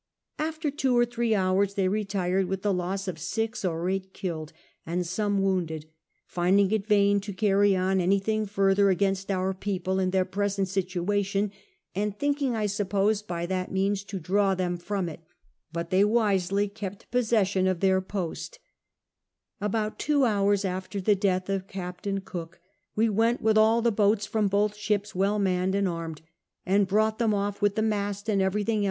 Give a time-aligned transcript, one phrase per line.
[0.39, 4.51] Afier two or three hours they retired with the loss of six or eight killed
[4.83, 5.85] and some w'ounded,
[6.25, 10.67] finding it vain to caiTy on any thill g^further against our people in their present
[10.69, 11.51] situa tion,
[11.93, 15.19] and thinking, I suppose, by that means to draw them IVoni it;
[15.71, 18.57] but they wisely kept possession of their post
[19.59, 22.59] About two hours after the death of Captain Cook
[22.95, 26.23] we went witli all the boats from both ships well manned and armed,
[26.65, 28.79] and brought them off, with the mast and everything els